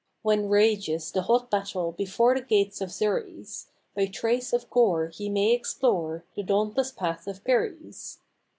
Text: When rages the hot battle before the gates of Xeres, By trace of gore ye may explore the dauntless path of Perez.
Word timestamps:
When 0.23 0.49
rages 0.49 1.11
the 1.11 1.21
hot 1.21 1.51
battle 1.51 1.91
before 1.91 2.33
the 2.33 2.41
gates 2.41 2.81
of 2.81 2.89
Xeres, 2.89 3.67
By 3.93 4.07
trace 4.07 4.51
of 4.51 4.67
gore 4.71 5.11
ye 5.15 5.29
may 5.29 5.51
explore 5.53 6.23
the 6.33 6.41
dauntless 6.41 6.91
path 6.91 7.27
of 7.27 7.43
Perez. 7.43 8.17